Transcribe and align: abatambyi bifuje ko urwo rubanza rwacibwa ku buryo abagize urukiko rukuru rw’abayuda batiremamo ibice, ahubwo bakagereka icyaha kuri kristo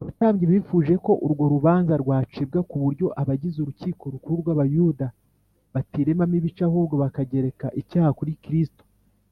abatambyi 0.00 0.44
bifuje 0.52 0.94
ko 1.04 1.12
urwo 1.24 1.44
rubanza 1.54 1.94
rwacibwa 2.02 2.58
ku 2.68 2.76
buryo 2.82 3.06
abagize 3.20 3.58
urukiko 3.60 4.02
rukuru 4.12 4.36
rw’abayuda 4.42 5.06
batiremamo 5.72 6.34
ibice, 6.38 6.62
ahubwo 6.68 6.94
bakagereka 7.02 7.66
icyaha 7.80 8.10
kuri 8.20 8.32
kristo 8.44 8.82